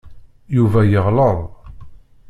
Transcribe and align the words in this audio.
Yuba 0.57 0.79
yeɣleḍ. 0.91 1.39